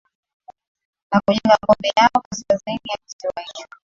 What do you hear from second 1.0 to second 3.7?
na kujenga ngome yao Kaskazini ya kisiwa hicho